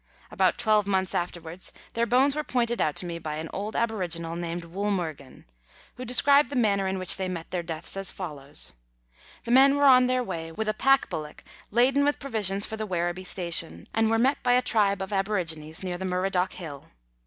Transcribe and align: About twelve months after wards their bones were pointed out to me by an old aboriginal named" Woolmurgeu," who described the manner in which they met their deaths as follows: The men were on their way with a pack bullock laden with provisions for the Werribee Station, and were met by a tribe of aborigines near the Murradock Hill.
About 0.31 0.57
twelve 0.57 0.87
months 0.87 1.13
after 1.13 1.39
wards 1.39 1.71
their 1.93 2.07
bones 2.07 2.35
were 2.35 2.43
pointed 2.43 2.81
out 2.81 2.95
to 2.95 3.05
me 3.05 3.19
by 3.19 3.35
an 3.35 3.51
old 3.53 3.75
aboriginal 3.75 4.35
named" 4.35 4.63
Woolmurgeu," 4.73 5.43
who 5.95 6.05
described 6.05 6.49
the 6.49 6.55
manner 6.55 6.87
in 6.87 6.97
which 6.97 7.17
they 7.17 7.29
met 7.29 7.51
their 7.51 7.61
deaths 7.61 7.95
as 7.95 8.09
follows: 8.09 8.73
The 9.45 9.51
men 9.51 9.75
were 9.77 9.85
on 9.85 10.07
their 10.07 10.23
way 10.23 10.51
with 10.51 10.67
a 10.67 10.73
pack 10.73 11.07
bullock 11.11 11.43
laden 11.69 12.03
with 12.03 12.17
provisions 12.17 12.65
for 12.65 12.77
the 12.77 12.87
Werribee 12.87 13.27
Station, 13.27 13.87
and 13.93 14.09
were 14.09 14.17
met 14.17 14.41
by 14.41 14.53
a 14.53 14.63
tribe 14.63 15.03
of 15.03 15.13
aborigines 15.13 15.83
near 15.83 15.99
the 15.99 16.05
Murradock 16.05 16.53
Hill. 16.53 16.87